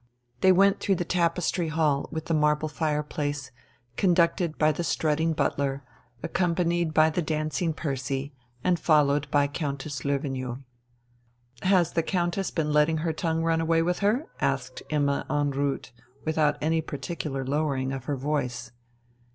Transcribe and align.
They 0.39 0.51
went 0.51 0.79
through 0.79 0.95
the 0.95 1.05
tapestry 1.05 1.67
hall 1.67 2.09
with 2.11 2.25
the 2.25 2.33
marble 2.33 2.67
fireplace, 2.67 3.51
conducted 3.97 4.57
by 4.57 4.71
the 4.71 4.83
strutting 4.83 5.33
butler, 5.33 5.83
accompanied 6.23 6.91
by 6.91 7.11
the 7.11 7.21
dancing 7.21 7.71
Percy, 7.71 8.33
and 8.63 8.79
followed 8.79 9.29
by 9.29 9.45
Countess 9.45 10.01
Löwenjoul. 10.01 10.63
"Has 11.61 11.91
the 11.93 12.01
Countess 12.01 12.49
been 12.49 12.73
letting 12.73 12.97
her 13.05 13.13
tongue 13.13 13.43
run 13.43 13.61
away 13.61 13.83
with 13.83 13.99
her?" 13.99 14.25
asked 14.39 14.81
Imma 14.89 15.23
en 15.29 15.51
route, 15.51 15.91
without 16.25 16.57
any 16.63 16.81
particular 16.81 17.45
lowering 17.45 17.91
of 17.91 18.05
her 18.05 18.15
voice. 18.17 18.71